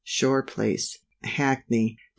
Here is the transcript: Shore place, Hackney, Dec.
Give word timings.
Shore 0.03 0.41
place, 0.41 0.97
Hackney, 1.23 1.91
Dec. 1.91 1.97